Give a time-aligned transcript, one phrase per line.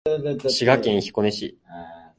[0.09, 1.59] 滋賀県彦根市